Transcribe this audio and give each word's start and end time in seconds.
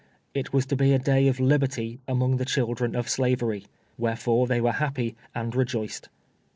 It 0.33 0.51
was 0.51 0.65
to 0.65 0.75
be 0.75 0.93
a 0.93 0.97
day 0.97 1.27
of 1.27 1.39
liherty 1.39 1.99
among 2.07 2.37
the 2.37 2.45
children 2.45 2.95
of 2.95 3.07
Slavery. 3.07 3.67
Wherefore 3.99 4.47
they 4.47 4.59
were 4.59 4.71
hapi)y, 4.71 5.13
and 5.35 5.55
rejoiced. 5.55 6.09